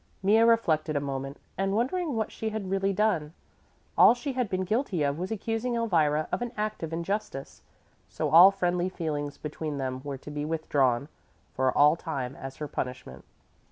[0.23, 3.33] Mea reflected a moment, wondering what she had really done.
[3.95, 7.61] All she had been guilty of was accusing Elvira of an act of injustice.
[8.09, 11.07] So all friendly feelings between them were to be withdrawn
[11.53, 13.25] for all time as her punishment.